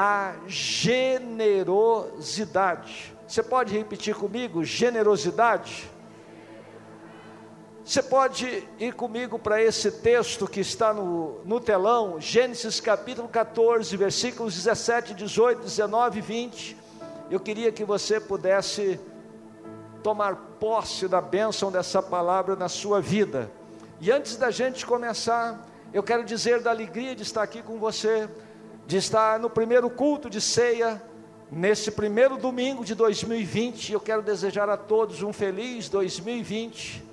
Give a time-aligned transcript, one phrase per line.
[0.00, 3.12] a generosidade.
[3.26, 4.62] Você pode repetir comigo?
[4.62, 5.90] Generosidade.
[7.84, 13.96] Você pode ir comigo para esse texto que está no, no telão, Gênesis capítulo 14,
[13.96, 16.76] versículos 17, 18, 19 e 20.
[17.28, 19.00] Eu queria que você pudesse
[20.00, 23.50] tomar posse da bênção dessa palavra na sua vida.
[24.00, 28.28] E antes da gente começar, eu quero dizer da alegria de estar aqui com você,
[28.88, 31.02] de estar no primeiro culto de ceia,
[31.52, 33.92] nesse primeiro domingo de 2020.
[33.92, 37.04] Eu quero desejar a todos um feliz 2020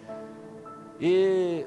[1.02, 1.66] e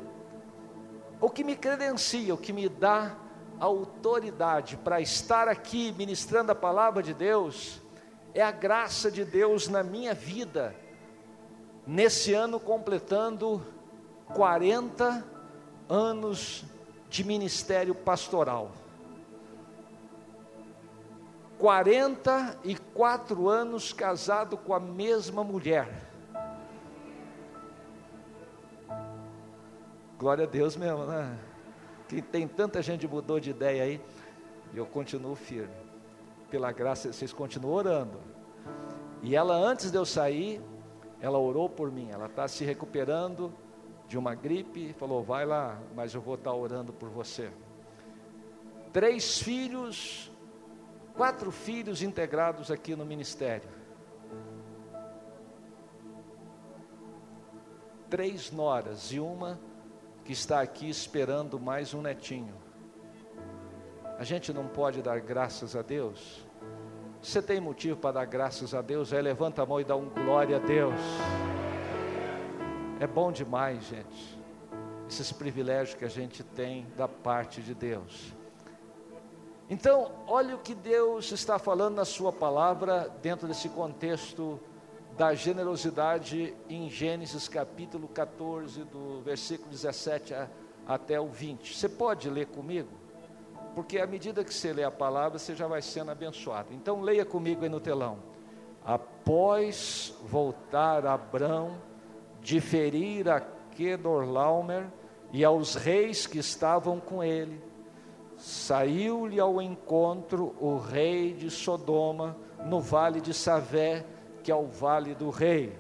[1.20, 3.14] o que me credencia, o que me dá
[3.60, 7.78] autoridade para estar aqui ministrando a palavra de Deus,
[8.32, 10.74] é a graça de Deus na minha vida,
[11.86, 13.62] nesse ano completando
[14.32, 15.22] 40
[15.86, 16.64] anos
[17.10, 18.72] de ministério pastoral.
[21.58, 26.08] 44 anos casado com a mesma mulher.
[30.18, 31.38] Glória a Deus mesmo, né?
[32.08, 34.00] Que tem tanta gente mudou de ideia aí,
[34.72, 35.74] e eu continuo firme.
[36.50, 38.18] Pela graça, vocês continuam orando.
[39.22, 40.62] E ela, antes de eu sair,
[41.20, 42.08] ela orou por mim.
[42.10, 43.52] Ela está se recuperando
[44.06, 44.92] de uma gripe.
[44.94, 47.50] Falou: vai lá, mas eu vou estar tá orando por você.
[48.92, 50.32] Três filhos,
[51.18, 53.68] quatro filhos integrados aqui no ministério.
[58.08, 59.58] Três noras e uma
[60.24, 62.54] que está aqui esperando mais um netinho.
[64.16, 66.46] A gente não pode dar graças a Deus?
[67.20, 69.12] Você tem motivo para dar graças a Deus?
[69.12, 71.00] Aí levanta a mão e dá um glória a Deus.
[73.00, 74.38] É bom demais, gente.
[75.08, 78.37] Esses privilégios que a gente tem da parte de Deus.
[79.70, 84.58] Então, olha o que Deus está falando na Sua palavra, dentro desse contexto
[85.18, 90.48] da generosidade em Gênesis capítulo 14, do versículo 17 a,
[90.86, 91.76] até o 20.
[91.76, 92.88] Você pode ler comigo?
[93.74, 96.72] Porque à medida que você lê a palavra, você já vai sendo abençoado.
[96.72, 98.18] Então leia comigo aí no telão.
[98.82, 101.76] Após voltar Abrão
[102.40, 103.40] de ferir a
[103.76, 104.86] Kedorlaomer
[105.30, 107.67] e aos reis que estavam com ele,
[108.38, 114.06] saiu-lhe ao encontro o rei de Sodoma no vale de Savé,
[114.42, 115.76] que é o vale do rei.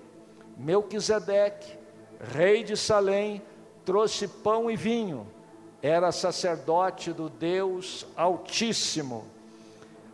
[0.56, 1.78] Melquisedeque,
[2.20, 3.40] rei de Salém,
[3.84, 5.26] trouxe pão e vinho,
[5.80, 9.24] era sacerdote do Deus Altíssimo.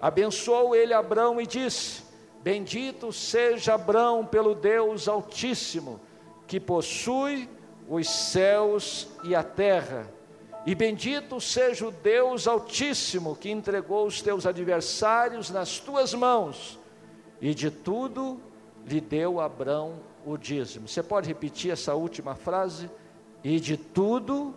[0.00, 2.02] Abençoou ele Abrão e disse:
[2.42, 5.98] Bendito seja Abrão pelo Deus Altíssimo,
[6.46, 7.48] que possui
[7.88, 10.12] os céus e a terra.
[10.66, 16.78] E bendito seja o Deus Altíssimo, que entregou os teus adversários nas tuas mãos
[17.40, 18.40] e de tudo
[18.86, 20.88] lhe deu Abrão o dízimo.
[20.88, 22.90] Você pode repetir essa última frase?
[23.42, 24.54] E de tudo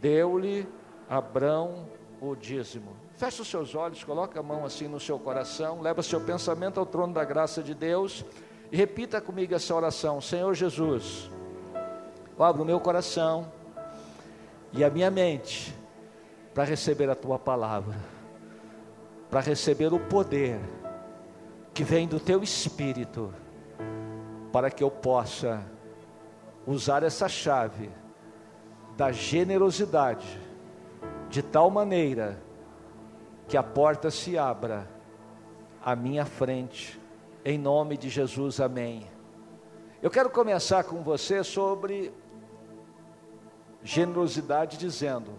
[0.00, 0.68] deu-lhe
[1.08, 1.88] Abrão
[2.20, 2.94] o dízimo.
[3.16, 6.86] Feche os seus olhos, coloque a mão assim no seu coração, leva seu pensamento ao
[6.86, 8.24] trono da graça de Deus
[8.70, 11.28] e repita comigo essa oração: Senhor Jesus,
[12.38, 13.50] eu abro o meu coração
[14.72, 15.74] e a minha mente
[16.54, 17.96] para receber a tua palavra,
[19.30, 20.60] para receber o poder
[21.72, 23.32] que vem do teu espírito,
[24.52, 25.64] para que eu possa
[26.66, 27.90] usar essa chave
[28.96, 30.40] da generosidade,
[31.28, 32.40] de tal maneira
[33.48, 34.88] que a porta se abra
[35.82, 37.00] à minha frente,
[37.44, 39.06] em nome de Jesus, amém.
[40.02, 42.12] Eu quero começar com você sobre
[43.82, 45.32] generosidade, dizendo: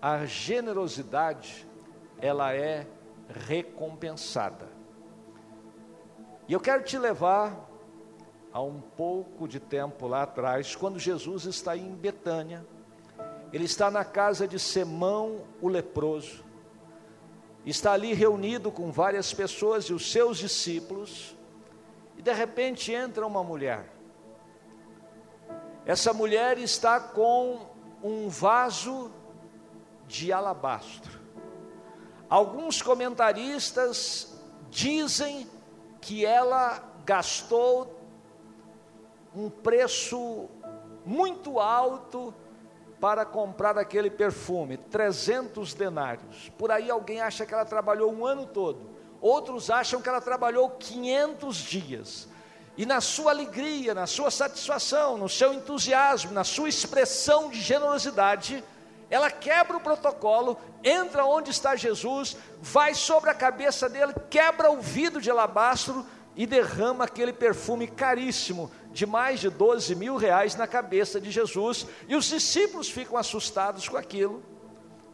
[0.00, 1.66] a generosidade,
[2.20, 2.86] ela é
[3.28, 4.68] recompensada.
[6.46, 7.68] E eu quero te levar
[8.52, 12.66] a um pouco de tempo lá atrás, quando Jesus está em Betânia,
[13.52, 16.44] ele está na casa de Semão o leproso,
[17.66, 21.36] está ali reunido com várias pessoas e os seus discípulos,
[22.16, 23.92] e de repente entra uma mulher.
[25.84, 29.10] Essa mulher está com um vaso
[30.06, 31.18] de alabastro.
[32.28, 34.34] Alguns comentaristas
[34.70, 35.48] dizem
[36.00, 37.98] que ela gastou
[39.34, 40.48] um preço
[41.04, 42.34] muito alto
[43.00, 46.50] para comprar aquele perfume, 300 denários.
[46.58, 48.90] Por aí alguém acha que ela trabalhou um ano todo,
[49.20, 52.28] outros acham que ela trabalhou 500 dias.
[52.78, 58.64] E na sua alegria, na sua satisfação, no seu entusiasmo, na sua expressão de generosidade,
[59.10, 64.80] Ela quebra o protocolo, entra onde está Jesus, vai sobre a cabeça dele, quebra o
[64.80, 66.04] vidro de alabastro
[66.36, 71.86] e derrama aquele perfume caríssimo, de mais de 12 mil reais, na cabeça de Jesus.
[72.06, 74.42] E os discípulos ficam assustados com aquilo.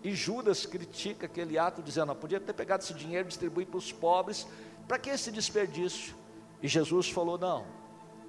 [0.02, 3.78] E Judas critica aquele ato, dizendo: não, podia ter pegado esse dinheiro e distribuído para
[3.78, 4.46] os pobres,
[4.87, 6.24] para que esse desperdício?
[6.64, 7.66] E Jesus falou: não,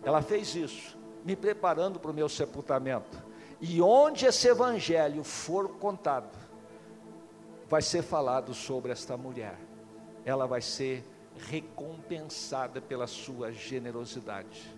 [0.03, 3.17] ela fez isso, me preparando para o meu sepultamento.
[3.61, 6.37] E onde esse evangelho for contado,
[7.69, 9.57] vai ser falado sobre esta mulher,
[10.25, 11.05] ela vai ser
[11.49, 14.69] recompensada pela sua generosidade.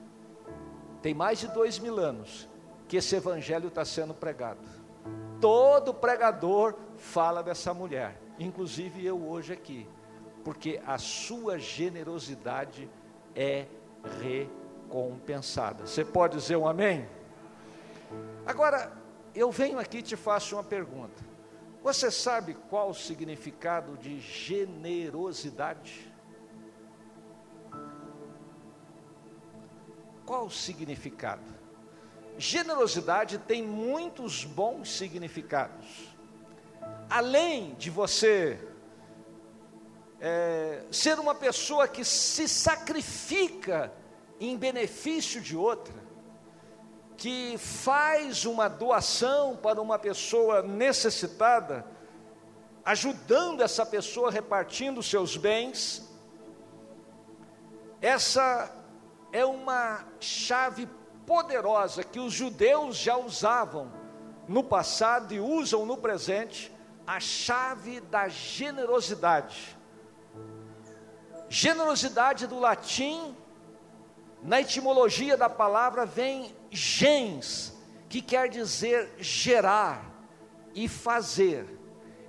[1.02, 2.48] Tem mais de dois mil anos
[2.88, 4.62] que esse evangelho está sendo pregado.
[5.42, 9.88] Todo pregador fala dessa mulher, inclusive eu hoje aqui,
[10.44, 12.88] porque a sua generosidade
[13.38, 13.68] é
[14.20, 15.86] recompensada.
[15.86, 17.08] Você pode dizer um amém?
[18.46, 18.92] Agora,
[19.36, 21.24] eu venho aqui e te faço uma pergunta.
[21.84, 26.12] Você sabe qual o significado de generosidade?
[30.26, 31.56] Qual o significado?
[32.38, 36.16] Generosidade tem muitos bons significados.
[37.10, 38.60] Além de você
[40.20, 43.92] é, ser uma pessoa que se sacrifica
[44.40, 45.94] em benefício de outra,
[47.16, 51.86] que faz uma doação para uma pessoa necessitada,
[52.86, 56.08] ajudando essa pessoa repartindo seus bens,
[58.02, 58.72] essa
[59.32, 60.88] é uma chave
[61.26, 63.92] poderosa que os judeus já usavam
[64.48, 66.72] no passado e usam no presente
[67.06, 69.77] a chave da generosidade.
[71.50, 73.36] Generosidade do latim,
[74.44, 77.74] na etimologia da palavra, vem gens,
[78.10, 80.06] que quer dizer gerar
[80.74, 81.66] e fazer.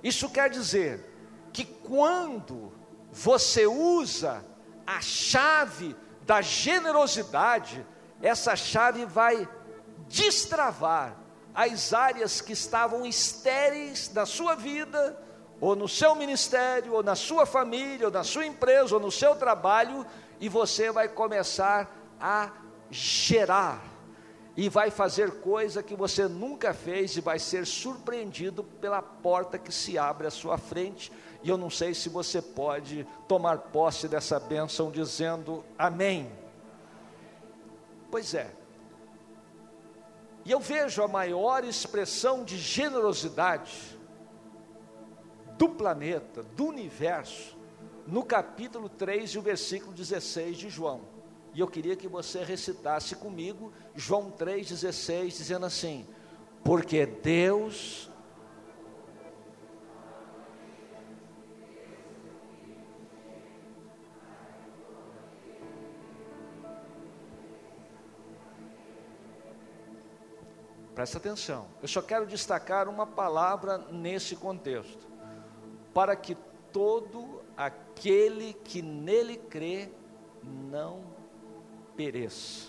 [0.03, 1.05] Isso quer dizer
[1.51, 2.71] que quando
[3.11, 4.45] você usa
[4.85, 7.85] a chave da generosidade,
[8.21, 9.47] essa chave vai
[10.07, 11.17] destravar
[11.53, 15.17] as áreas que estavam estéreis na sua vida,
[15.61, 19.35] ou no seu ministério, ou na sua família, ou na sua empresa, ou no seu
[19.35, 20.05] trabalho,
[20.39, 22.51] e você vai começar a
[22.89, 23.83] gerar,
[24.55, 29.71] e vai fazer coisa que você nunca fez, e vai ser surpreendido pela porta que
[29.71, 31.11] se abre à sua frente,
[31.43, 36.31] e eu não sei se você pode tomar posse dessa bênção dizendo amém.
[38.11, 38.49] Pois é.
[40.43, 43.98] E eu vejo a maior expressão de generosidade
[45.59, 47.57] do planeta, do universo,
[48.07, 51.01] no capítulo 3 e o versículo 16 de João.
[51.53, 56.07] E eu queria que você recitasse comigo João 3,16, dizendo assim:
[56.63, 58.09] Porque Deus
[70.95, 71.67] Presta atenção.
[71.81, 75.08] Eu só quero destacar uma palavra nesse contexto.
[75.93, 76.35] Para que
[76.71, 79.89] todo aquele que nele crê
[80.43, 81.01] não
[81.95, 82.67] pereça,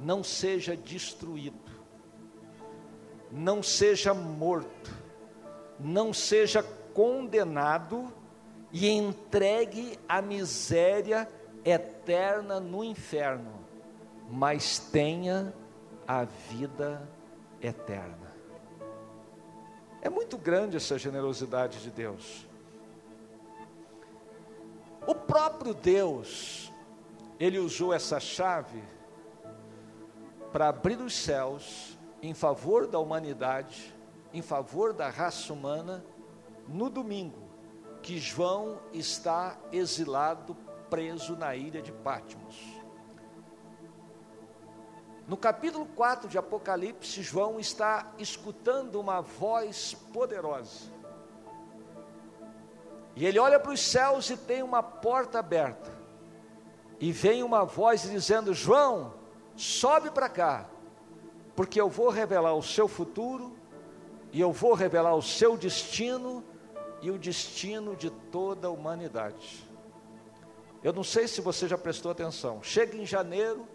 [0.00, 1.70] não seja destruído,
[3.30, 4.90] não seja morto,
[5.78, 6.62] não seja
[6.94, 8.12] condenado
[8.72, 11.28] e entregue à miséria
[11.64, 13.52] eterna no inferno,
[14.30, 15.52] mas tenha
[16.06, 17.08] a vida
[17.60, 18.25] eterna.
[20.00, 22.46] É muito grande essa generosidade de Deus.
[25.06, 26.72] O próprio Deus,
[27.38, 28.82] ele usou essa chave
[30.52, 33.94] para abrir os céus em favor da humanidade,
[34.32, 36.04] em favor da raça humana,
[36.68, 37.48] no domingo,
[38.02, 40.56] que João está exilado,
[40.90, 42.75] preso na ilha de Patmos.
[45.26, 50.94] No capítulo 4 de Apocalipse, João está escutando uma voz poderosa.
[53.16, 55.90] E ele olha para os céus e tem uma porta aberta.
[57.00, 59.14] E vem uma voz dizendo: João,
[59.56, 60.66] sobe para cá,
[61.56, 63.56] porque eu vou revelar o seu futuro,
[64.32, 66.44] e eu vou revelar o seu destino
[67.02, 69.66] e o destino de toda a humanidade.
[70.84, 72.62] Eu não sei se você já prestou atenção.
[72.62, 73.66] Chega em janeiro,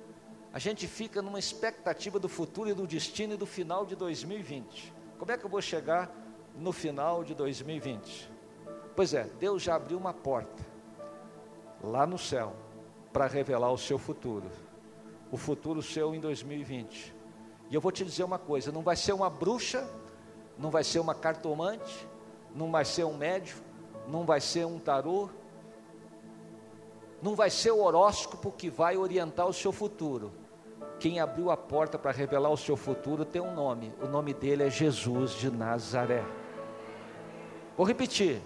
[0.54, 4.94] a gente fica numa expectativa do futuro e do destino e do final de 2020.
[5.18, 6.12] Como é que eu vou chegar
[6.58, 8.30] no final de 2020?
[8.96, 10.62] Pois é, Deus já abriu uma porta
[11.82, 12.54] lá no céu
[13.14, 14.50] para revelar o seu futuro,
[15.32, 17.16] o futuro seu em 2020.
[17.70, 19.90] E eu vou te dizer uma coisa: não vai ser uma bruxa,
[20.58, 22.08] não vai ser uma cartomante,
[22.54, 23.62] não vai ser um médico,
[24.08, 25.30] não vai ser um tarô,
[27.22, 30.41] não vai ser o horóscopo que vai orientar o seu futuro.
[31.02, 34.62] Quem abriu a porta para revelar o seu futuro tem um nome, o nome dele
[34.62, 36.24] é Jesus de Nazaré.
[37.76, 38.40] Vou repetir: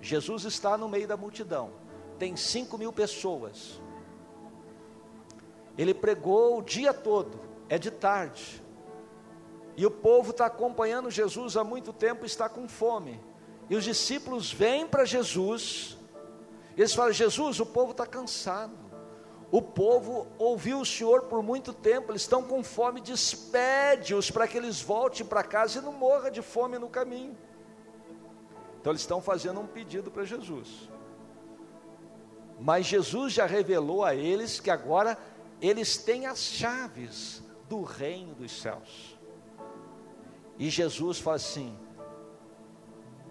[0.00, 1.70] Jesus está no meio da multidão,
[2.18, 3.80] tem cinco mil pessoas.
[5.78, 7.38] Ele pregou o dia todo,
[7.68, 8.60] é de tarde.
[9.76, 13.20] E o povo está acompanhando Jesus há muito tempo, está com fome.
[13.70, 15.96] E os discípulos vêm para Jesus,
[16.76, 18.85] eles falam: Jesus, o povo está cansado.
[19.50, 24.56] O povo ouviu o Senhor por muito tempo, eles estão com fome, despede-os para que
[24.56, 27.36] eles voltem para casa e não morra de fome no caminho.
[28.80, 30.90] Então eles estão fazendo um pedido para Jesus.
[32.58, 35.16] Mas Jesus já revelou a eles que agora
[35.60, 39.18] eles têm as chaves do reino dos céus.
[40.58, 41.76] E Jesus fala assim: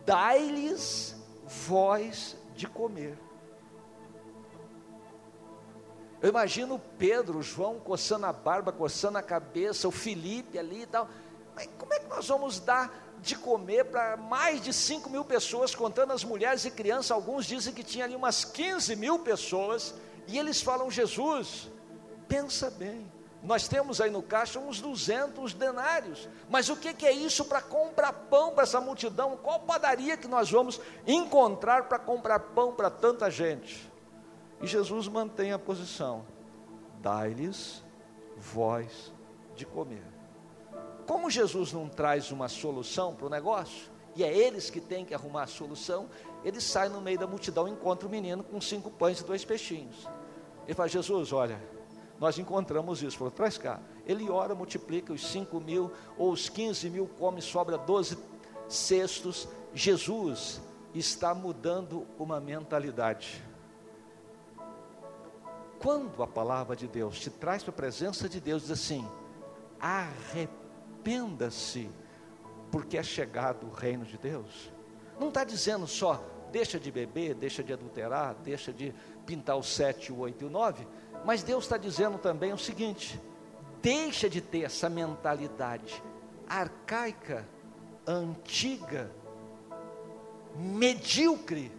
[0.06, 3.18] dai-lhes voz de comer.
[6.26, 11.08] Eu imagino Pedro, João coçando a barba, coçando a cabeça, o Felipe ali e tal.
[11.54, 15.76] Mas como é que nós vamos dar de comer para mais de 5 mil pessoas,
[15.76, 17.12] contando as mulheres e crianças?
[17.12, 19.94] Alguns dizem que tinha ali umas 15 mil pessoas.
[20.26, 21.70] E eles falam: Jesus,
[22.28, 23.06] pensa bem,
[23.44, 26.28] nós temos aí no caixa uns 200 denários.
[26.50, 29.38] Mas o que, que é isso para comprar pão para essa multidão?
[29.44, 33.94] Qual padaria que nós vamos encontrar para comprar pão para tanta gente?
[34.66, 36.26] E Jesus mantém a posição:
[37.00, 37.84] dai-lhes
[38.36, 39.14] voz
[39.56, 40.02] de comer.
[41.06, 45.14] Como Jesus não traz uma solução para o negócio, e é eles que têm que
[45.14, 46.10] arrumar a solução,
[46.44, 49.46] ele sai no meio da multidão e encontra o menino com cinco pães e dois
[49.46, 50.08] peixinhos.
[50.66, 51.62] Ele fala: Jesus, olha,
[52.20, 53.20] nós encontramos isso.
[53.20, 53.80] Falou, traz cá.
[54.04, 58.18] Ele ora, multiplica os 5 mil ou os 15 mil, come, sobra 12
[58.68, 59.48] cestos.
[59.76, 60.60] Jesus
[60.92, 63.44] está mudando uma mentalidade.
[65.80, 69.08] Quando a palavra de Deus te traz para a presença de Deus, diz assim:
[69.80, 71.90] arrependa-se,
[72.72, 74.72] porque é chegado o reino de Deus.
[75.20, 78.94] Não está dizendo só, deixa de beber, deixa de adulterar, deixa de
[79.26, 80.86] pintar o 7, o 8 e o 9
[81.26, 83.20] mas Deus está dizendo também o seguinte:
[83.82, 86.02] deixa de ter essa mentalidade
[86.48, 87.50] arcaica,
[88.06, 89.12] antiga,
[90.56, 91.72] medíocre,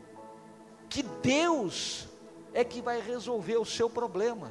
[0.89, 2.09] que Deus
[2.57, 4.51] é que vai resolver o seu problema,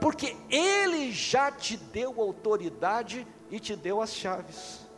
[0.00, 4.88] porque Ele já te deu autoridade e te deu as chaves.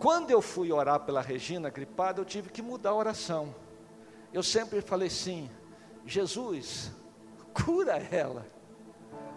[0.00, 3.54] Quando eu fui orar pela Regina gripada, eu tive que mudar a oração.
[4.32, 5.48] Eu sempre falei assim:
[6.04, 6.90] Jesus,
[7.54, 8.44] cura ela.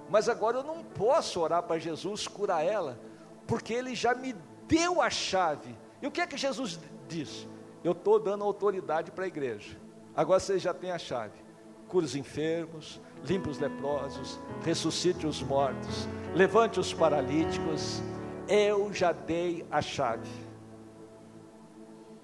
[0.10, 3.00] Mas agora eu não posso orar para Jesus curar ela,
[3.46, 4.34] porque ele já me
[4.68, 5.78] deu a chave.
[6.02, 7.48] E o que é que Jesus diz?
[7.84, 9.78] Eu estou dando autoridade para a igreja.
[10.16, 11.38] Agora você já tem a chave.
[11.88, 18.02] Cura os enfermos, limpe os leprosos, ressuscite os mortos, levante os paralíticos.
[18.48, 20.30] Eu já dei a chave.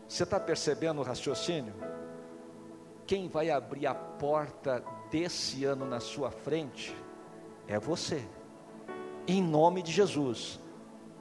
[0.08, 1.74] Você está percebendo o raciocínio?
[3.08, 6.96] Quem vai abrir a porta desse ano na sua frente
[7.68, 8.24] é você,
[9.28, 10.60] em nome de Jesus.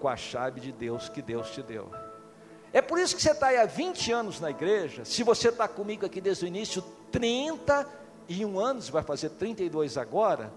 [0.04, 1.90] com a chave de Deus que Deus te deu.
[2.74, 5.04] É por isso que você está aí há 20 anos na igreja.
[5.04, 10.52] Se você está comigo aqui desde o início, 31 anos, vai fazer 32 agora,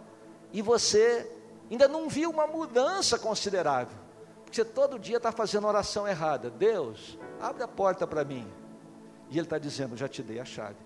[0.51, 1.31] e você
[1.69, 3.95] ainda não viu uma mudança considerável.
[4.43, 6.49] Porque você todo dia está fazendo oração errada.
[6.49, 8.51] Deus, abre a porta para mim.
[9.29, 10.77] E Ele está dizendo, já te dei a chave.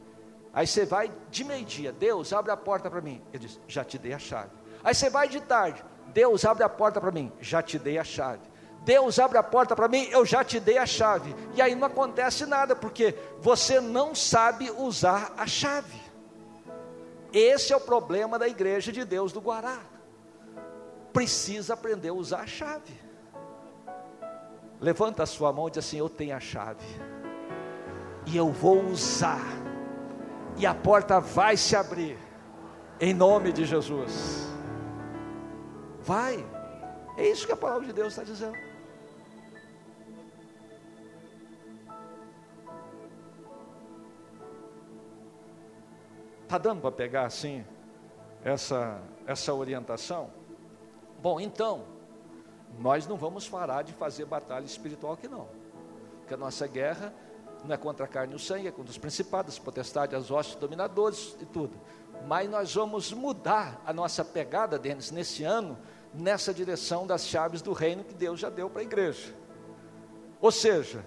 [0.53, 3.21] Aí você vai de meio-dia, Deus, abre a porta para mim.
[3.31, 4.49] Ele diz, já te dei a chave.
[4.83, 8.03] Aí você vai de tarde, Deus, abre a porta para mim, já te dei a
[8.03, 8.50] chave.
[8.83, 11.35] Deus abre a porta para mim, eu já te dei a chave.
[11.53, 16.01] E aí não acontece nada, porque você não sabe usar a chave.
[17.31, 19.79] Esse é o problema da igreja de Deus do Guará.
[21.13, 22.99] Precisa aprender a usar a chave.
[24.79, 26.83] Levanta a sua mão e diz assim: Eu tenho a chave.
[28.25, 29.45] E eu vou usar.
[30.57, 32.17] E a porta vai se abrir.
[32.99, 34.47] Em nome de Jesus.
[36.01, 36.43] Vai.
[37.17, 38.70] É isso que a palavra de Deus está dizendo.
[46.51, 47.63] Está dando para pegar assim
[48.43, 50.31] essa, essa orientação?
[51.21, 51.85] Bom, então,
[52.77, 55.47] nós não vamos parar de fazer batalha espiritual aqui não.
[56.17, 57.13] Porque a nossa guerra
[57.63, 60.57] não é contra a carne e o sangue, é contra os principados, potestades, as hostes,
[60.57, 61.79] dominadores e tudo.
[62.27, 65.77] Mas nós vamos mudar a nossa pegada, Denis, nesse ano,
[66.13, 69.33] nessa direção das chaves do reino que Deus já deu para a igreja.
[70.41, 71.05] Ou seja,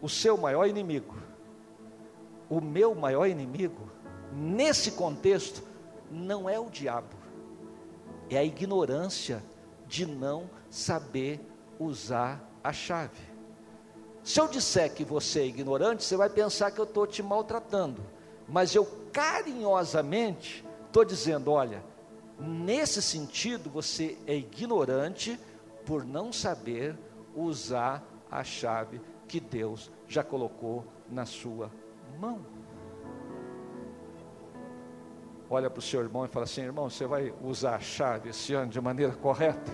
[0.00, 1.18] o seu maior inimigo,
[2.48, 3.94] o meu maior inimigo,
[4.36, 5.62] nesse contexto,
[6.10, 7.16] não é o diabo,
[8.28, 9.42] é a ignorância
[9.88, 11.40] de não saber
[11.78, 13.22] usar a chave.
[14.22, 18.04] Se eu disser que você é ignorante, você vai pensar que eu estou te maltratando,
[18.46, 21.82] mas eu carinhosamente estou dizendo: olha,
[22.38, 25.40] nesse sentido você é ignorante
[25.86, 26.98] por não saber
[27.34, 31.70] usar a chave que Deus já colocou na sua
[32.18, 32.55] mão
[35.48, 38.54] olha para o seu irmão e fala assim: irmão, você vai usar a chave esse
[38.54, 39.72] ano de maneira correta?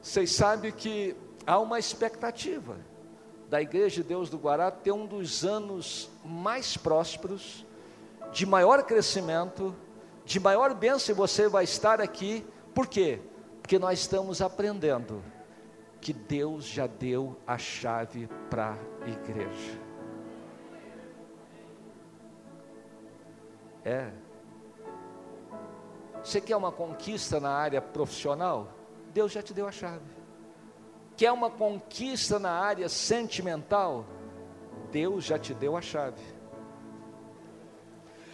[0.00, 2.76] Vocês sabem que há uma expectativa
[3.48, 7.64] da Igreja de Deus do Guará ter um dos anos mais prósperos,
[8.32, 9.74] de maior crescimento,
[10.24, 13.20] de maior bênção, e você vai estar aqui, por quê?
[13.62, 15.22] Porque nós estamos aprendendo
[16.00, 19.83] que Deus já deu a chave para a igreja.
[23.84, 24.10] É.
[26.22, 28.72] Você quer uma conquista na área profissional?
[29.12, 30.00] Deus já te deu a chave.
[31.16, 34.06] Quer uma conquista na área sentimental?
[34.90, 36.22] Deus já te deu a chave.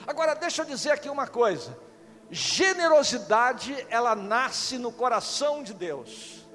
[0.06, 1.76] Agora, deixa eu dizer aqui uma coisa:
[2.30, 6.48] generosidade, ela nasce no coração de Deus.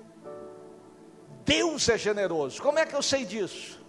[1.43, 2.61] Deus é generoso.
[2.61, 3.83] Como é que eu sei disso?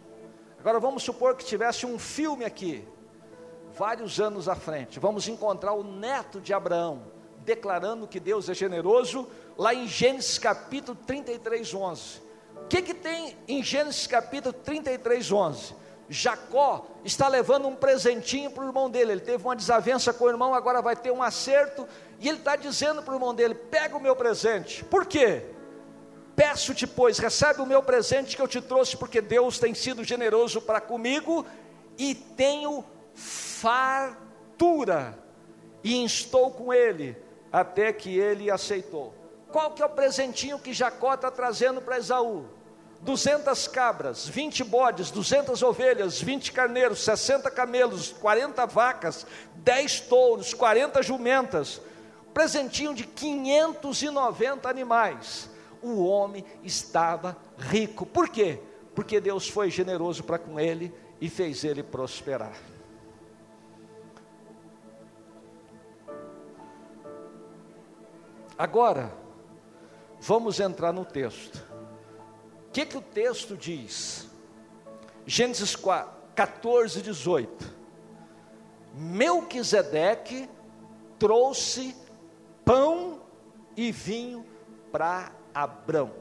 [0.58, 2.86] Agora vamos supor que tivesse um filme aqui
[3.76, 7.02] vários anos à frente, vamos encontrar o neto de Abraão,
[7.44, 12.22] declarando que Deus é generoso, lá em Gênesis capítulo 33, 11.
[12.56, 15.74] O que, que tem em Gênesis capítulo 33, 11?
[16.08, 19.12] Jacó está levando um presentinho para o irmão dele.
[19.12, 21.86] Ele teve uma desavença com o irmão, agora vai ter um acerto.
[22.20, 24.84] E ele está dizendo para o irmão dele: Pega o meu presente.
[24.84, 25.42] Por quê?
[26.34, 30.60] Peço-te, pois, recebe o meu presente que eu te trouxe, porque Deus tem sido generoso
[30.60, 31.44] para comigo
[31.98, 32.84] e tenho
[33.16, 35.18] fartura
[35.82, 37.16] e instou com ele
[37.50, 39.14] até que ele aceitou.
[39.50, 42.44] Qual que é o presentinho que Jacó está trazendo para Esaú?
[43.00, 49.26] 200 cabras, 20 bodes, 200 ovelhas, 20 carneiros, 60 camelos, 40 vacas,
[49.56, 51.80] 10 touros, 40 jumentas,
[52.34, 55.48] presentinho de 590 animais.
[55.80, 58.04] O homem estava rico.
[58.04, 58.60] Por quê?
[58.94, 62.75] Porque Deus foi generoso para com ele e fez ele prosperar.
[68.58, 69.12] Agora,
[70.20, 71.56] vamos entrar no texto.
[72.68, 74.28] O que, que o texto diz?
[75.26, 75.76] Gênesis
[76.34, 77.76] 14, 18.
[78.94, 80.48] Melquisedeque
[81.18, 81.94] trouxe
[82.64, 83.20] pão
[83.76, 84.46] e vinho
[84.90, 86.12] para Abrão.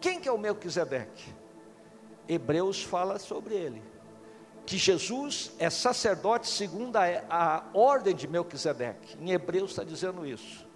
[0.00, 1.34] Quem que é o Melquisedeque?
[2.28, 3.91] Hebreus fala sobre ele
[4.64, 9.16] que Jesus é sacerdote segundo a, ordem de Melquisedeque.
[9.20, 10.66] Em Hebreus está dizendo isso.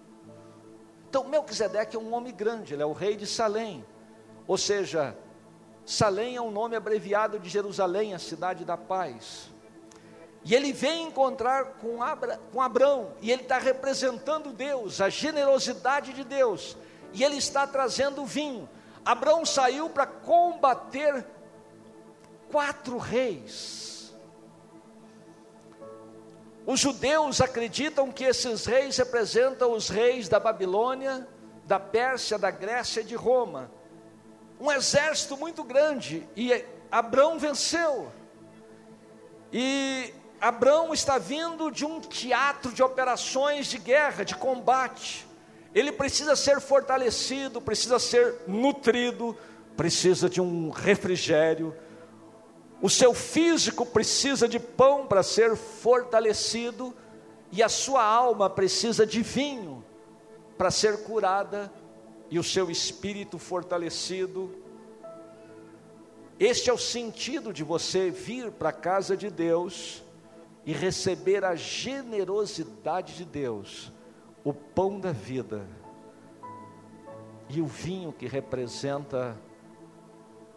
[1.09, 3.85] Então, Melquisedeque é um homem grande, ele é o rei de Salém.
[4.45, 5.17] Ou seja,
[5.85, 9.49] Salém é um nome abreviado de Jerusalém, a cidade da paz.
[10.43, 16.13] E ele vem encontrar com, Abra, com Abraão, e ele está representando Deus, a generosidade
[16.13, 16.77] de Deus,
[17.13, 18.69] e ele está trazendo vinho.
[19.03, 21.25] Abraão saiu para combater
[22.51, 24.13] quatro reis.
[26.65, 31.25] Os judeus acreditam que esses reis representam os reis da Babilônia,
[31.65, 33.71] da Pérsia, da Grécia e de Roma.
[34.59, 38.11] Um exército muito grande, e Abraão venceu.
[39.53, 45.25] E Abraão está vindo de um teatro de operações de guerra, de combate.
[45.73, 49.37] Ele precisa ser fortalecido, precisa ser nutrido,
[49.75, 51.73] precisa de um refrigério.
[52.81, 56.93] O seu físico precisa de pão para ser fortalecido
[57.51, 59.83] e a sua alma precisa de vinho
[60.57, 61.71] para ser curada
[62.29, 64.53] e o seu espírito fortalecido.
[66.39, 70.03] Este é o sentido de você vir para a casa de Deus
[70.63, 73.91] e receber a generosidade de Deus,
[74.43, 75.65] o pão da vida
[77.49, 79.37] e o vinho que representa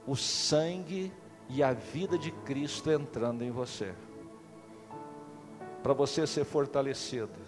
[0.06, 1.12] o sangue
[1.52, 3.92] e a vida de Cristo entrando em você.
[5.82, 7.40] Para você ser fortalecido,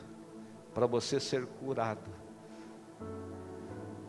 [0.75, 2.11] para você ser curado.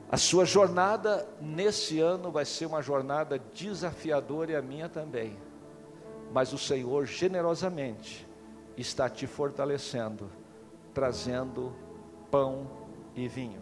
[0.10, 5.38] A sua jornada nesse ano vai ser uma jornada desafiadora e a minha também.
[6.32, 8.28] Mas o Senhor generosamente
[8.76, 10.30] está te fortalecendo,
[10.94, 11.76] trazendo
[12.32, 12.68] pão
[13.16, 13.62] e vinho.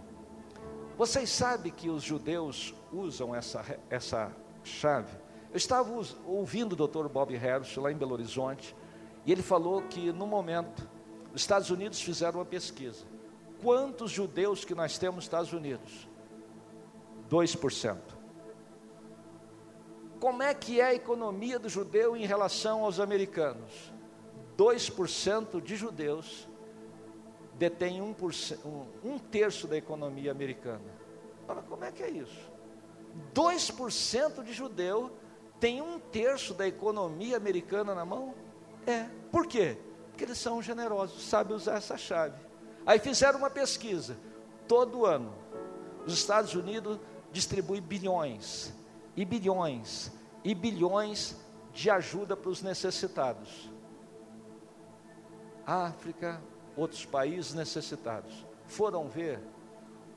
[0.97, 4.31] Vocês sabem que os judeus usam essa, essa
[4.63, 5.17] chave?
[5.51, 5.91] Eu estava
[6.25, 7.09] ouvindo o Dr.
[7.09, 8.73] Bob Harris lá em Belo Horizonte,
[9.25, 10.89] e ele falou que no momento,
[11.33, 13.05] os Estados Unidos fizeram uma pesquisa.
[13.61, 16.07] Quantos judeus que nós temos nos Estados Unidos?
[17.29, 17.97] 2%.
[20.21, 23.91] Como é que é a economia do judeu em relação aos americanos?
[24.57, 26.47] 2% de judeus
[27.55, 31.01] detêm 1%, um, um terço da economia americana.
[31.45, 32.49] Fala, como é que é isso?
[33.33, 35.11] 2% de judeu
[35.61, 38.33] tem um terço da economia americana na mão?
[38.85, 39.07] É.
[39.31, 39.77] Por quê?
[40.09, 42.35] Porque eles são generosos, sabem usar essa chave.
[42.83, 44.17] Aí fizeram uma pesquisa.
[44.67, 45.31] Todo ano,
[46.05, 46.99] os Estados Unidos
[47.31, 48.73] distribuem bilhões,
[49.15, 50.11] e bilhões,
[50.43, 51.35] e bilhões
[51.71, 53.69] de ajuda para os necessitados.
[55.63, 56.41] África,
[56.75, 58.33] outros países necessitados.
[58.65, 59.39] Foram ver,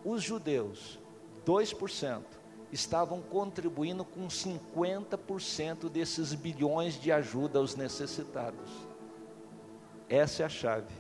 [0.03, 0.99] os judeus,
[1.45, 2.23] 2%,
[2.73, 8.71] estavam contribuindo com 50% desses bilhões de ajuda aos necessitados.
[10.09, 10.93] Essa é a chave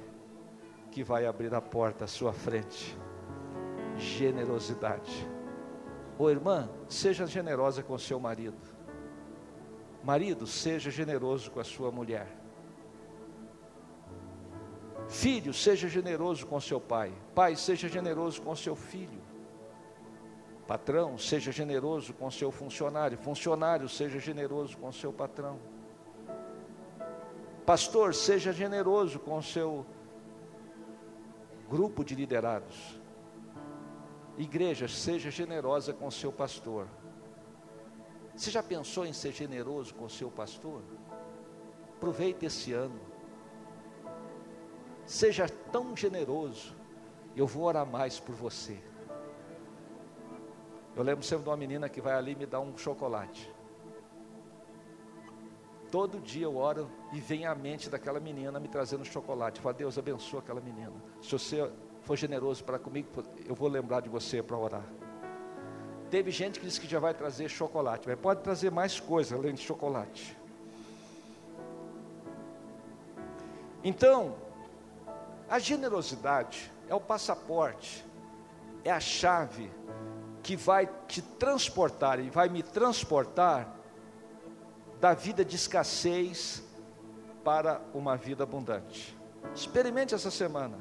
[0.91, 2.97] que vai abrir a porta à sua frente.
[3.97, 5.29] Generosidade.
[6.17, 8.57] Ô irmã, seja generosa com seu marido.
[10.03, 12.29] Marido, seja generoso com a sua mulher.
[15.09, 17.13] Filho, seja generoso com seu pai.
[17.35, 19.24] Pai, seja generoso com seu filho.
[20.67, 23.19] Patrão, seja generoso com seu funcionário.
[23.19, 25.59] Funcionário, seja generoso com seu patrão.
[27.67, 29.85] Pastor, seja generoso com seu
[31.69, 32.99] grupo de liderados.
[34.39, 36.89] Igreja, seja generosa com seu pastor.
[38.35, 40.83] Você já pensou em ser generoso com seu pastor?
[41.97, 43.01] Aproveite esse ano.
[45.07, 46.75] Seja tão generoso.
[47.37, 48.83] Eu vou orar mais por você.
[50.97, 53.53] Eu lembro sempre de uma menina que vai ali me dá um chocolate.
[55.91, 59.61] Todo dia eu oro e vem a mente daquela menina me trazendo chocolate.
[59.61, 60.93] Fala, Deus abençoa aquela menina.
[61.21, 61.71] Se você
[62.03, 63.09] for generoso para comigo,
[63.47, 64.85] eu vou lembrar de você para orar.
[66.11, 69.55] Teve gente que disse que já vai trazer chocolate, mas pode trazer mais coisa além
[69.55, 70.37] de chocolate.
[73.83, 74.37] Então,
[75.49, 78.05] a generosidade é o passaporte,
[78.85, 79.71] é a chave
[80.45, 83.75] que vai te transportar e vai me transportar
[85.01, 86.63] da vida de escassez
[87.43, 89.17] para uma vida abundante.
[89.55, 90.77] Experimente essa semana.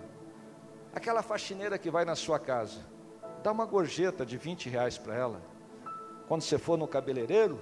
[0.93, 2.81] Aquela faxineira que vai na sua casa,
[3.41, 5.41] dá uma gorjeta de 20 reais para ela.
[6.27, 7.59] Quando você for no cabeleireiro,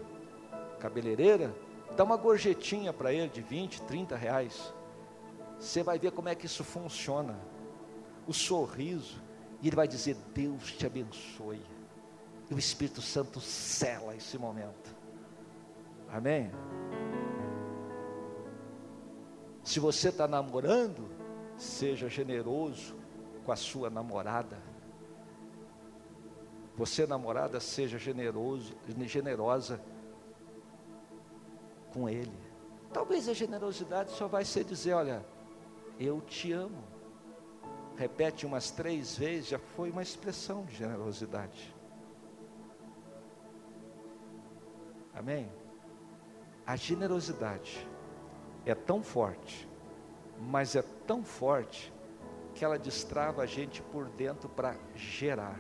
[0.80, 1.56] cabeleireira,
[1.96, 4.74] dá uma gorjetinha para ele de 20, 30 reais.
[5.60, 7.40] Você vai ver como é que isso funciona.
[8.26, 9.22] O sorriso,
[9.62, 11.62] e ele vai dizer: Deus te abençoe.
[12.52, 14.94] E o Espírito Santo cela esse momento.
[16.10, 16.52] Amém?
[19.64, 21.10] Se você está namorando,
[21.56, 22.98] seja generoso
[23.46, 24.62] com a sua namorada.
[26.76, 28.76] Você, namorada, seja generoso,
[29.08, 29.82] generosa
[31.94, 32.38] com ele.
[32.92, 35.26] Talvez a generosidade só vai ser dizer: Olha,
[35.98, 36.84] eu te amo.
[37.96, 41.81] Repete umas três vezes, já foi uma expressão de generosidade.
[45.14, 45.52] Amém?
[46.66, 47.88] A generosidade
[48.66, 49.68] é tão forte,
[50.40, 51.94] mas é tão forte,
[52.54, 55.60] que ela destrava a gente por dentro para gerar.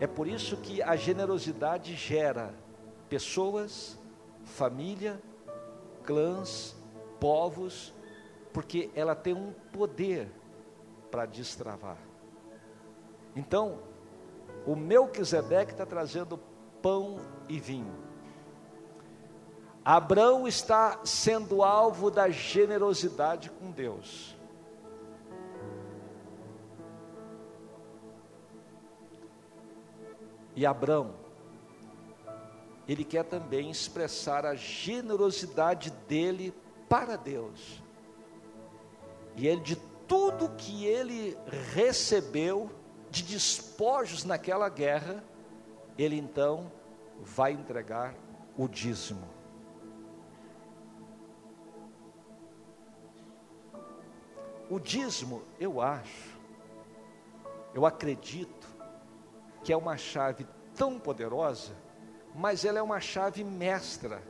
[0.00, 2.54] É por isso que a generosidade gera
[3.08, 3.98] pessoas,
[4.44, 5.20] família,
[6.02, 6.76] clãs,
[7.20, 7.94] povos,
[8.52, 10.30] porque ela tem um poder
[11.10, 11.98] para destravar.
[13.36, 13.78] Então,
[14.66, 16.38] o Melquisedeque está trazendo
[16.84, 17.18] pão
[17.48, 17.96] e vinho.
[19.82, 24.36] Abraão está sendo alvo da generosidade com Deus.
[30.54, 31.14] E Abraão,
[32.86, 36.52] ele quer também expressar a generosidade dele
[36.86, 37.82] para Deus.
[39.36, 41.34] E ele, de tudo que ele
[41.72, 42.70] recebeu
[43.10, 45.24] de despojos naquela guerra,
[45.96, 46.70] ele então
[47.20, 48.14] vai entregar
[48.56, 49.28] o dízimo.
[54.70, 56.38] O dízimo, eu acho,
[57.74, 58.66] eu acredito
[59.62, 61.72] que é uma chave tão poderosa,
[62.34, 64.22] mas ela é uma chave mestra.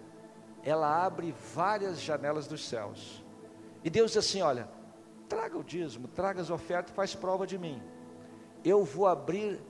[0.62, 3.22] Ela abre várias janelas dos céus.
[3.82, 4.68] E Deus diz assim: olha,
[5.28, 7.82] traga o dízimo, traga as ofertas faz prova de mim.
[8.64, 9.60] Eu vou abrir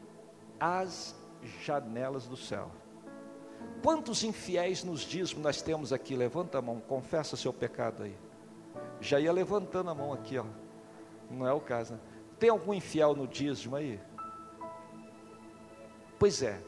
[0.59, 1.15] as
[1.63, 2.71] janelas do céu.
[3.83, 6.17] Quantos infiéis nos dízimos nós temos aqui?
[6.17, 8.17] Levanta a mão, confessa seu pecado aí
[9.01, 10.45] já ia levantando a mão aqui, ó.
[11.31, 12.01] Não é o caso, né?
[12.39, 14.01] Tem algum infiel no dízimo aí?
[16.19, 16.61] Pois é,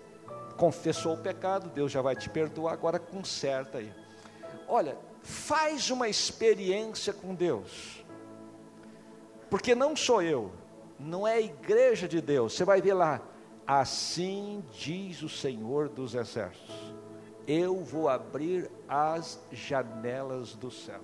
[0.57, 3.93] confessou o pecado, Deus já vai te perdoar, agora conserta aí.
[4.69, 8.05] Olha, faz uma experiência com Deus,
[9.49, 10.53] porque não sou eu,
[10.99, 13.21] não é a igreja de Deus, você vai ver lá,
[13.67, 16.95] assim diz o Senhor dos Exércitos:
[17.47, 21.01] eu vou abrir as janelas do céu.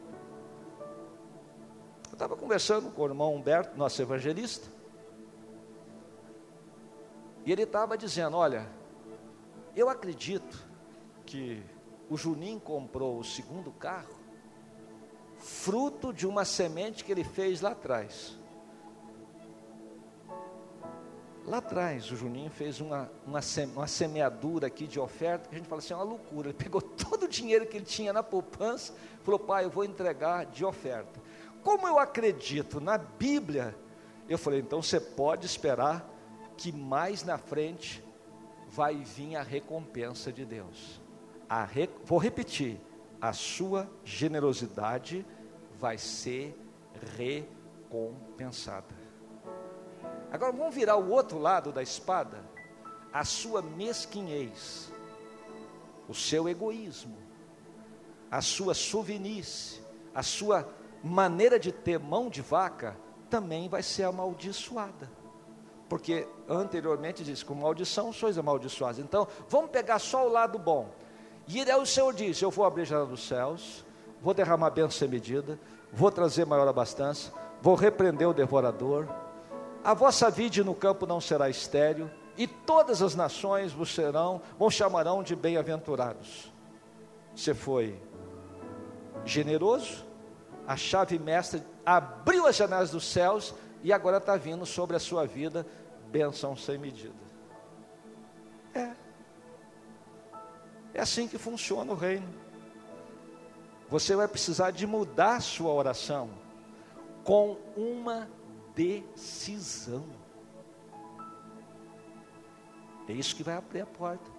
[2.09, 4.69] Eu estava conversando com o irmão Humberto, nosso evangelista,
[7.47, 8.69] e ele estava dizendo: Olha,
[9.77, 10.67] eu acredito
[11.25, 11.63] que
[12.11, 14.21] o Juninho comprou o segundo carro
[15.39, 18.39] fruto de uma semente que ele fez lá atrás.
[21.47, 23.41] Lá atrás, o Juninho fez uma, uma,
[23.75, 26.51] uma, semeadura aqui de oferta, que a gente fala assim, é uma loucura.
[26.51, 30.47] Ele pegou todo o dinheiro que ele tinha na poupança, falou, pai, eu vou entregar
[30.47, 31.21] de oferta
[31.63, 33.75] como eu acredito na Bíblia,
[34.29, 36.09] eu falei, então você pode esperar
[36.57, 38.05] que mais na frente
[38.69, 41.01] vai vir a recompensa de Deus.
[41.71, 41.89] Re...
[42.05, 42.81] Vou repetir,
[43.21, 45.25] a sua generosidade
[45.79, 46.57] vai ser
[47.17, 49.02] recompensada.
[50.33, 52.43] Agora vamos virar o outro lado da espada,
[53.13, 54.91] a sua mesquinhez,
[56.09, 57.15] o seu egoísmo,
[58.31, 59.83] a sua suvinice,
[60.15, 60.67] a sua
[61.05, 62.97] maneira de ter mão de vaca
[63.29, 65.11] também vai ser amaldiçoada.
[65.87, 69.01] Porque anteriormente diz: com maldição sois amaldiçoados.
[69.01, 70.89] Então, vamos pegar só o lado bom.
[71.47, 73.85] E aí o Senhor diz: Eu vou abrir a janela dos céus,
[74.23, 75.61] vou derramar bênção sem medida,
[75.93, 79.07] vou trazer maior abastança, vou repreender o devorador.
[79.85, 84.73] A vossa vida no campo não será estéril, e todas as nações vos serão, vos
[84.73, 86.53] chamarão de bem-aventurados.
[87.35, 88.01] Você foi
[89.25, 90.05] generoso,
[90.67, 95.27] a chave mestra abriu as janelas dos céus e agora está vindo sobre a sua
[95.27, 95.67] vida
[96.11, 97.15] bênção sem medida.
[98.75, 98.93] É.
[100.95, 102.29] É assim que funciona o reino.
[103.89, 106.31] Você vai precisar de mudar sua oração
[107.25, 108.29] com uma
[108.75, 110.05] decisão.
[113.09, 114.31] É isso que vai abrir a porta.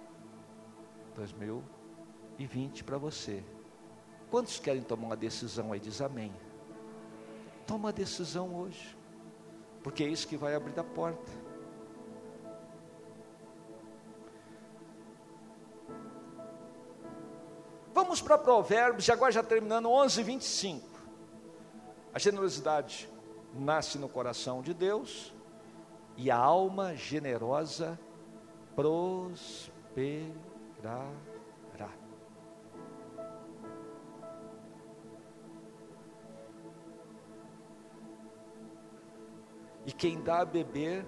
[1.14, 3.42] 2020 para você.
[4.30, 5.78] Quantos querem tomar uma decisão aí?
[5.78, 6.32] Diz amém.
[7.66, 8.96] Toma a decisão hoje,
[9.82, 11.30] porque é isso que vai abrir a porta.
[17.92, 20.84] Vamos para Provérbios, e agora já terminando 11, 25.
[22.12, 23.08] A generosidade
[23.54, 25.34] nasce no coração de Deus
[26.16, 27.98] e a alma generosa
[28.74, 29.74] prosperará.
[39.86, 41.04] E quem dá a beber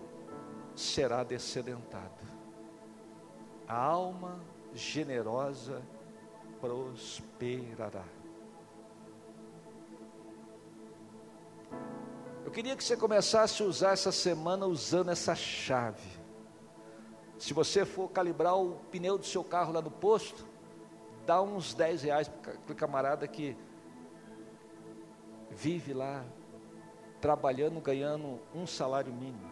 [0.75, 2.27] será descedentado.
[3.67, 4.39] A alma
[4.75, 5.83] generosa
[6.61, 8.05] prosperará.
[12.47, 16.09] Eu queria que você começasse a usar essa semana usando essa chave.
[17.37, 20.47] Se você for calibrar o pneu do seu carro lá no posto,
[21.27, 23.57] dá uns 10 reais para aquele camarada que
[25.51, 26.25] vive lá
[27.21, 29.51] trabalhando, ganhando um salário mínimo.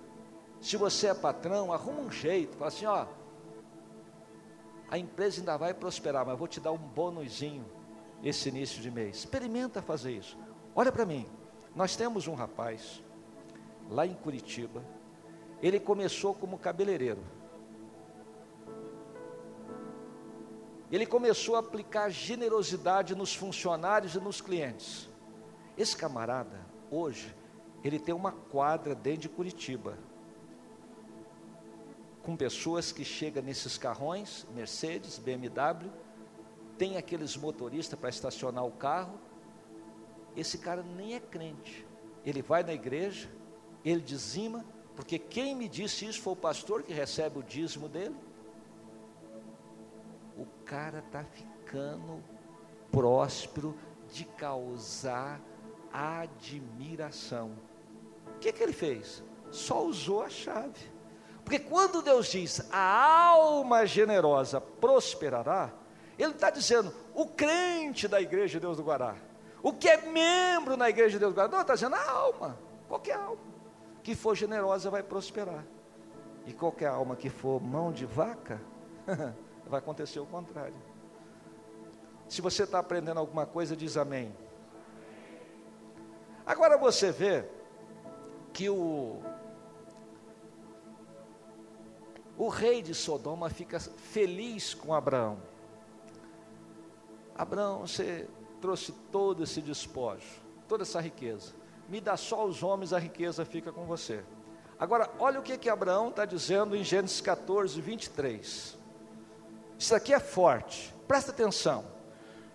[0.60, 3.08] Se você é patrão, arruma um jeito, fala assim, ó,
[4.88, 7.66] a empresa ainda vai prosperar, mas vou te dar um bônusinho
[8.22, 9.16] esse início de mês.
[9.16, 10.38] Experimenta fazer isso.
[10.76, 11.28] Olha para mim.
[11.74, 13.02] Nós temos um rapaz
[13.90, 14.84] lá em Curitiba.
[15.62, 17.22] Ele começou como cabeleireiro.
[20.90, 25.08] Ele começou a aplicar generosidade nos funcionários e nos clientes.
[25.76, 27.34] Esse camarada, hoje,
[27.82, 29.98] ele tem uma quadra dentro de Curitiba,
[32.22, 35.90] com pessoas que chegam nesses carrões, Mercedes, BMW,
[36.78, 39.18] tem aqueles motoristas para estacionar o carro.
[40.36, 41.86] Esse cara nem é crente.
[42.24, 43.30] Ele vai na igreja,
[43.84, 44.64] ele dizima,
[44.96, 48.16] porque quem me disse isso foi o pastor que recebe o dízimo dele.
[50.36, 52.22] O cara está ficando
[52.90, 53.76] próspero
[54.12, 55.40] de causar
[55.92, 57.52] admiração.
[58.36, 59.22] O que, que ele fez?
[59.50, 60.92] Só usou a chave.
[61.44, 65.72] Porque quando Deus diz a alma generosa prosperará,
[66.18, 69.16] Ele está dizendo o crente da igreja de Deus do Guará,
[69.64, 73.40] o que é membro na igreja de Deus não, está dizendo a alma, qualquer alma
[74.02, 75.64] que for generosa vai prosperar,
[76.46, 78.60] e qualquer alma que for mão de vaca,
[79.66, 80.76] vai acontecer o contrário.
[82.28, 84.36] Se você está aprendendo alguma coisa, diz amém.
[86.44, 87.46] Agora você vê
[88.52, 89.22] que o,
[92.36, 95.38] o rei de Sodoma fica feliz com Abraão.
[97.34, 98.28] Abraão, você
[98.64, 100.24] trouxe todo esse despojo,
[100.66, 101.52] toda essa riqueza.
[101.86, 104.24] Me dá só os homens, a riqueza fica com você.
[104.78, 108.78] Agora, olha o que, que Abraão está dizendo em Gênesis 14, 23.
[109.78, 111.84] Isso aqui é forte, presta atenção.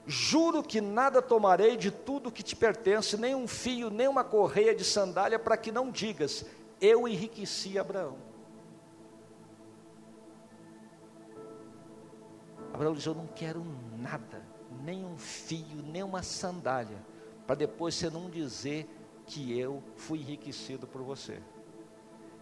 [0.07, 4.73] Juro que nada tomarei de tudo que te pertence, nem um fio, nem uma correia
[4.73, 6.43] de sandália, para que não digas,
[6.81, 8.17] eu enriqueci Abraão.
[12.73, 13.63] Abraão diz: Eu não quero
[13.95, 14.48] nada,
[14.89, 16.97] nem um fio, nem uma sandália,
[17.45, 18.89] para depois você não dizer
[19.27, 21.35] que eu fui enriquecido por você.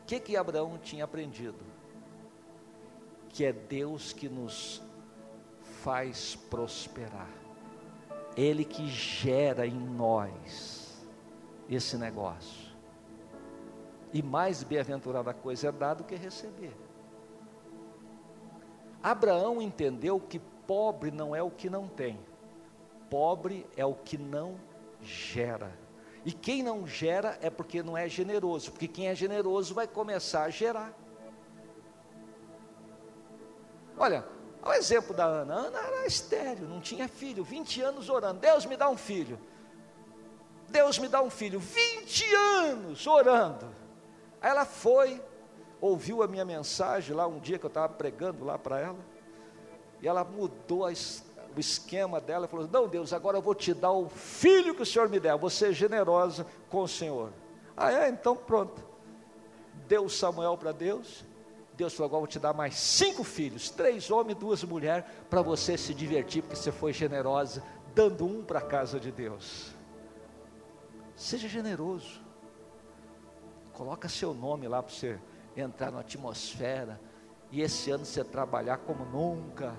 [0.02, 1.60] O que que Abraão tinha aprendido?
[3.28, 4.82] Que é Deus que nos
[5.84, 7.30] faz prosperar.
[8.38, 11.06] Ele que gera em nós
[11.70, 12.74] esse negócio.
[14.14, 16.74] E mais bem-aventurada coisa é dar do que receber.
[19.04, 22.18] Abraão entendeu que pobre não é o que não tem,
[23.10, 24.60] pobre é o que não
[25.02, 25.72] gera.
[26.26, 30.44] E quem não gera é porque não é generoso, porque quem é generoso vai começar
[30.44, 30.94] a gerar.
[33.98, 34.26] Olha,
[34.64, 35.54] o exemplo da Ana.
[35.54, 38.40] Ana era estéreo, não tinha filho, 20 anos orando.
[38.40, 39.40] Deus me dá um filho.
[40.70, 43.74] Deus me dá um filho, 20 anos orando.
[44.42, 45.22] Aí ela foi,
[45.80, 49.00] ouviu a minha mensagem lá um dia que eu estava pregando lá para ela,
[50.02, 50.92] e ela mudou a,
[51.58, 54.86] o esquema dela falou: Não, Deus, agora eu vou te dar o filho que o
[54.86, 57.32] Senhor me der, você é generosa com o Senhor.
[57.76, 58.10] Ah, é?
[58.10, 58.84] Então pronto.
[59.88, 61.26] Deu Samuel para Deus.
[61.76, 65.06] Deus falou: Agora eu vou te dar mais cinco filhos, três homens e duas mulheres,
[65.30, 69.72] para você se divertir, porque você foi generosa, dando um para a casa de Deus.
[71.16, 72.22] Seja generoso.
[73.74, 75.20] Coloca seu nome lá para você
[75.56, 77.00] entrar na atmosfera
[77.52, 79.76] e esse ano você trabalhar como nunca.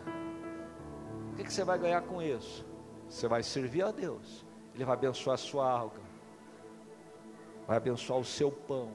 [1.38, 2.66] Que, que você vai ganhar com isso?
[3.08, 6.00] Você vai servir a Deus, Ele vai abençoar a sua alga,
[7.64, 8.90] vai abençoar o seu pão,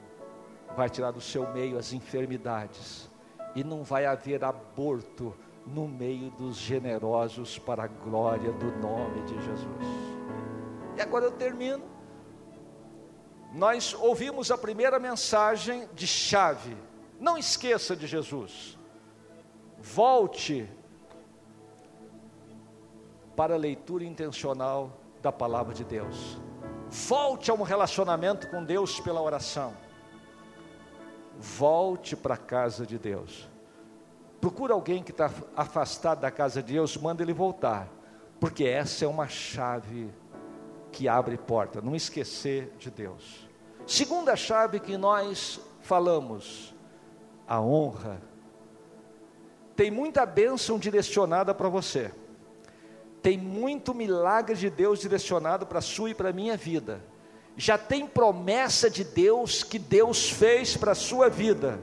[0.76, 3.10] vai tirar do seu meio as enfermidades,
[3.56, 5.34] e não vai haver aborto
[5.66, 9.88] no meio dos generosos para a glória do nome de Jesus.
[10.98, 11.86] E agora eu termino.
[13.54, 16.76] Nós ouvimos a primeira mensagem de chave.
[17.22, 18.78] Não esqueça de Jesus.
[19.80, 20.70] Volte
[23.36, 26.38] para a leitura intencional da palavra de Deus.
[26.90, 29.74] Volte a um relacionamento com Deus pela oração.
[31.40, 33.50] Volte para a casa de Deus.
[34.40, 37.88] Procura alguém que está afastado da casa de Deus, manda ele voltar,
[38.40, 40.14] porque essa é uma chave
[40.92, 41.82] que abre porta.
[41.82, 43.50] Não esquecer de Deus.
[43.88, 46.76] Segunda chave que nós falamos,
[47.48, 48.22] a honra.
[49.76, 52.12] Tem muita bênção direcionada para você
[53.24, 57.02] tem muito milagre de Deus direcionado para a sua e para a minha vida.
[57.56, 61.80] já tem promessa de Deus que Deus fez para a sua vida,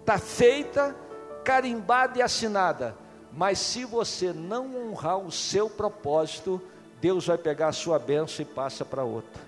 [0.00, 0.96] está feita,
[1.44, 2.96] carimbada e assinada.
[3.32, 6.62] Mas se você não honrar o seu propósito,
[7.00, 9.42] Deus vai pegar a sua bênção e passa para outra.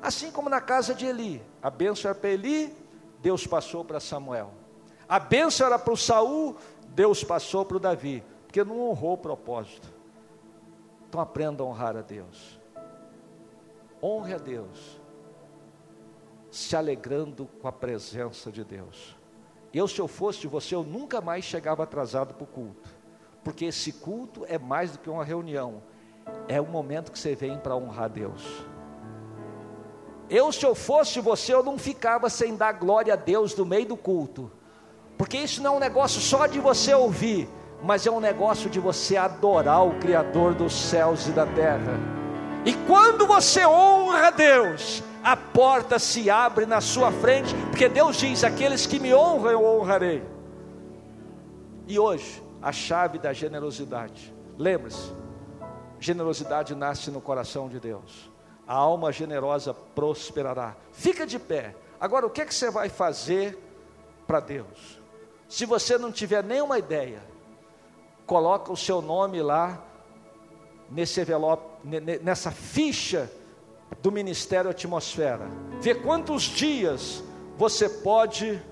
[0.00, 2.74] Assim como na casa de Eli, a bênção era para Eli,
[3.20, 4.52] Deus passou para Samuel.
[5.08, 6.56] A bênção era para o Saul,
[6.88, 9.88] Deus passou para o Davi, porque não honrou o propósito.
[11.08, 12.60] Então aprenda a honrar a Deus.
[14.02, 15.00] Honre a Deus,
[16.50, 19.16] se alegrando com a presença de Deus.
[19.72, 22.90] Eu, se eu fosse você, eu nunca mais chegava atrasado para o culto,
[23.44, 25.80] porque esse culto é mais do que uma reunião,
[26.48, 28.42] é o momento que você vem para honrar Deus.
[30.28, 33.86] Eu, se eu fosse você, eu não ficava sem dar glória a Deus no meio
[33.86, 34.50] do culto,
[35.16, 37.48] porque isso não é um negócio só de você ouvir,
[37.82, 41.98] mas é um negócio de você adorar o Criador dos céus e da terra.
[42.64, 48.44] E quando você honra Deus, a porta se abre na sua frente, porque Deus diz:
[48.44, 50.22] aqueles que me honram, eu honrarei.
[51.86, 54.34] E hoje, a chave da generosidade.
[54.58, 55.12] Lembre-se,
[55.98, 58.30] generosidade nasce no coração de Deus.
[58.66, 60.76] A alma generosa prosperará.
[60.92, 61.74] Fica de pé.
[61.98, 63.58] Agora, o que, é que você vai fazer
[64.26, 65.00] para Deus?
[65.48, 67.20] Se você não tiver nenhuma ideia,
[68.30, 69.84] coloca o seu nome lá
[70.88, 71.64] nesse envelope,
[72.22, 73.28] nessa ficha
[74.00, 75.50] do Ministério Atmosfera.
[75.80, 77.24] Vê quantos dias
[77.58, 78.62] você pode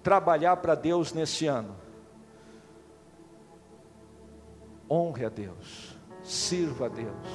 [0.00, 1.74] trabalhar para Deus nesse ano.
[4.88, 7.26] Honre a Deus, sirva a Deus,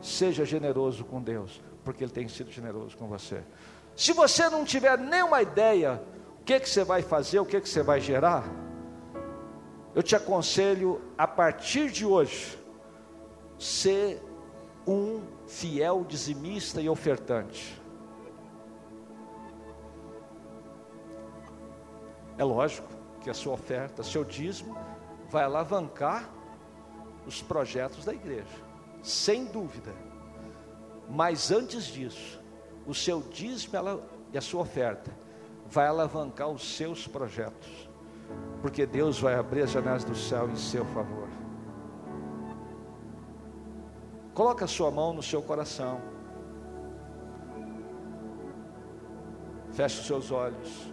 [0.00, 3.44] seja generoso com Deus, porque Ele tem sido generoso com você.
[3.94, 6.02] Se você não tiver nenhuma ideia,
[6.40, 8.71] o que, que você vai fazer, o que, que você vai gerar,
[9.94, 12.58] eu te aconselho a partir de hoje,
[13.58, 14.22] ser
[14.86, 17.80] um fiel dizimista e ofertante.
[22.38, 22.88] É lógico
[23.20, 24.76] que a sua oferta, seu dízimo,
[25.30, 26.28] vai alavancar
[27.26, 28.48] os projetos da igreja,
[29.02, 29.94] sem dúvida.
[31.08, 32.40] Mas antes disso,
[32.86, 33.74] o seu dízimo
[34.32, 35.10] e a sua oferta
[35.66, 37.88] vai alavancar os seus projetos,
[38.60, 41.28] porque Deus vai abrir as janelas do céu em seu favor.
[44.34, 46.00] Coloque a sua mão no seu coração.
[49.72, 50.92] Feche os seus olhos.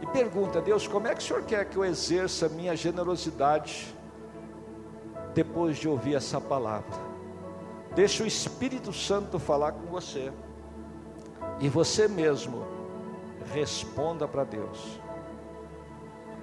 [0.00, 3.94] E pergunta Deus: como é que o Senhor quer que eu exerça minha generosidade
[5.34, 7.14] depois de ouvir essa palavra?
[7.94, 10.32] Deixa o Espírito Santo falar com você.
[11.60, 12.66] E você mesmo
[13.52, 15.00] responda para Deus.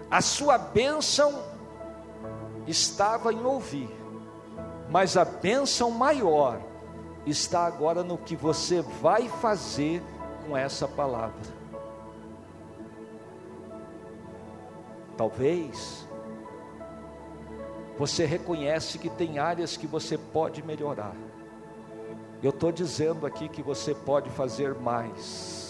[0.10, 1.44] A sua bênção
[2.68, 4.02] estava em ouvir
[4.92, 6.62] mas a bênção maior
[7.26, 10.04] está agora no que você vai fazer
[10.46, 11.40] com essa palavra.
[15.16, 16.06] Talvez
[17.98, 21.16] você reconhece que tem áreas que você pode melhorar.
[22.44, 25.61] Eu estou dizendo aqui que você pode fazer mais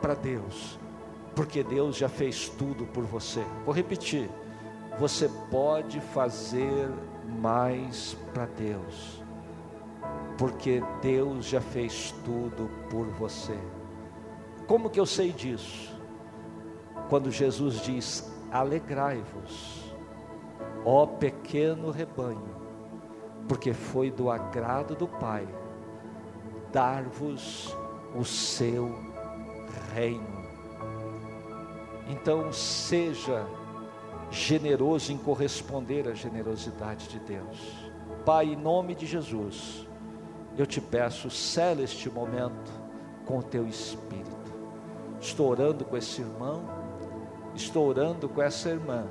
[0.00, 0.78] para Deus,
[1.34, 3.44] porque Deus já fez tudo por você.
[3.64, 4.28] Vou repetir:
[4.98, 6.90] você pode fazer
[7.40, 9.22] mais para Deus,
[10.36, 13.58] porque Deus já fez tudo por você.
[14.66, 15.98] Como que eu sei disso?
[17.08, 19.94] Quando Jesus diz: Alegrai-vos,
[20.84, 22.56] ó pequeno rebanho,
[23.48, 25.46] porque foi do agrado do Pai
[26.72, 27.76] dar-vos
[28.14, 29.09] o seu
[29.94, 30.40] reino.
[32.08, 33.46] Então, seja
[34.30, 37.90] generoso em corresponder à generosidade de Deus.
[38.24, 39.86] Pai, em nome de Jesus,
[40.56, 42.70] eu te peço, cela este momento
[43.24, 44.30] com o teu espírito.
[45.20, 46.62] Estou orando com esse irmão,
[47.54, 49.06] estou orando com essa irmã,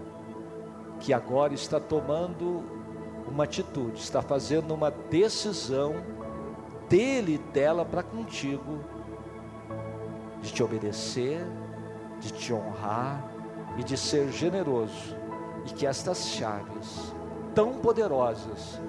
[0.99, 2.64] que agora está tomando
[3.28, 5.95] uma atitude, está fazendo uma decisão
[6.89, 8.80] dele e dela para contigo,
[10.42, 11.46] de te obedecer,
[12.20, 13.24] de te honrar,
[13.78, 15.16] e de ser generoso,
[15.66, 17.14] e que estas chaves
[17.54, 18.82] tão poderosas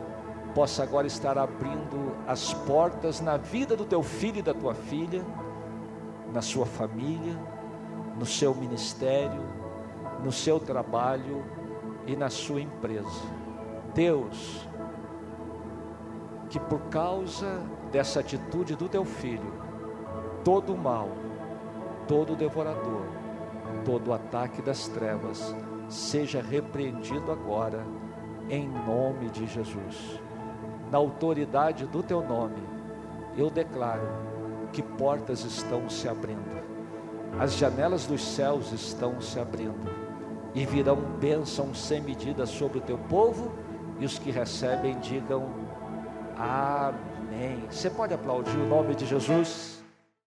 [0.54, 5.24] possa agora estar abrindo as portas na vida do teu filho e da tua filha,
[6.32, 7.36] na sua família,
[8.18, 9.42] no seu ministério,
[10.22, 11.44] no seu trabalho
[12.06, 13.22] e na sua empresa.
[13.94, 14.68] Deus,
[16.48, 17.60] que por causa
[17.92, 19.52] dessa atitude do teu filho,
[20.44, 21.08] todo o mal,
[22.10, 23.06] todo devorador,
[23.84, 25.54] todo ataque das trevas
[25.88, 27.86] seja repreendido agora,
[28.48, 30.20] em nome de Jesus.
[30.90, 32.60] na autoridade do teu nome,
[33.38, 34.08] eu declaro
[34.72, 36.60] que portas estão se abrindo,
[37.38, 39.88] as janelas dos céus estão se abrindo,
[40.52, 43.52] e virão bênçãos sem medida sobre o teu povo,
[44.00, 45.48] e os que recebem digam
[46.36, 47.62] Amém.
[47.70, 49.79] Você pode aplaudir o nome de Jesus?